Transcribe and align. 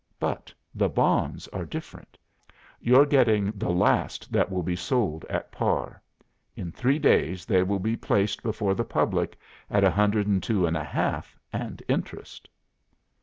But 0.19 0.51
the 0.73 0.89
bonds 0.89 1.47
are 1.49 1.63
different. 1.63 2.17
You're 2.79 3.05
getting 3.05 3.51
the 3.51 3.69
last 3.69 4.31
that 4.33 4.49
will 4.51 4.63
be 4.63 4.75
sold 4.75 5.25
at 5.25 5.51
par. 5.51 6.01
In 6.55 6.71
three 6.71 6.97
days 6.97 7.45
they 7.45 7.61
will 7.61 7.77
be 7.77 7.95
placed 7.95 8.41
before 8.41 8.73
the 8.73 8.83
public 8.83 9.37
at 9.69 9.83
102 9.83 10.61
1/2 10.61 11.25
and 11.53 11.83
interest. 11.87 12.49